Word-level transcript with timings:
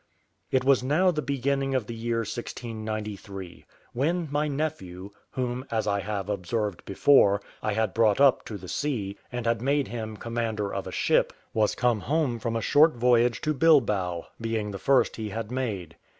It 0.49 0.63
was 0.65 0.81
now 0.81 1.11
the 1.11 1.21
beginning 1.21 1.75
of 1.75 1.85
the 1.85 1.93
year 1.93 2.21
1693, 2.21 3.65
when 3.93 4.27
my 4.31 4.47
nephew, 4.47 5.11
whom, 5.33 5.63
as 5.69 5.85
I 5.85 5.99
have 5.99 6.27
observed 6.27 6.83
before, 6.85 7.39
I 7.61 7.73
had 7.73 7.93
brought 7.93 8.19
up 8.19 8.43
to 8.45 8.57
the 8.57 8.67
sea, 8.67 9.15
and 9.31 9.45
had 9.45 9.61
made 9.61 9.89
him 9.89 10.17
commander 10.17 10.73
of 10.73 10.87
a 10.87 10.91
ship, 10.91 11.31
was 11.53 11.75
come 11.75 11.99
home 11.99 12.39
from 12.39 12.55
a 12.55 12.61
short 12.63 12.95
voyage 12.95 13.41
to 13.41 13.53
Bilbao, 13.53 14.25
being 14.41 14.71
the 14.71 14.79
first 14.79 15.17
he 15.17 15.29
had 15.29 15.51
made. 15.51 15.97